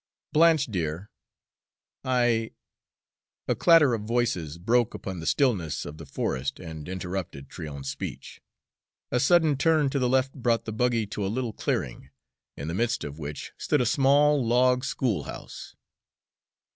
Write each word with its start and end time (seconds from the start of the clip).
"Blanche, 0.33 0.65
dear, 0.65 1.11
I" 2.03 2.53
A 3.47 3.53
clatter 3.53 3.93
of 3.93 4.01
voices 4.01 4.57
broke 4.57 4.95
upon 4.95 5.19
the 5.19 5.27
stillness 5.27 5.85
of 5.85 5.99
the 5.99 6.07
forest 6.07 6.59
and 6.59 6.89
interrupted 6.89 7.49
Tryon's 7.51 7.89
speech. 7.91 8.41
A 9.11 9.19
sudden 9.19 9.57
turn 9.57 9.91
to 9.91 9.99
the 9.99 10.09
left 10.09 10.33
brought 10.33 10.65
the 10.65 10.73
buggy 10.73 11.05
to 11.05 11.23
a 11.23 11.27
little 11.29 11.53
clearing, 11.53 12.09
in 12.57 12.67
the 12.67 12.73
midst 12.73 13.03
of 13.03 13.19
which 13.19 13.51
stood 13.59 13.79
a 13.79 13.85
small 13.85 14.43
log 14.43 14.83
schoolhouse. 14.83 15.75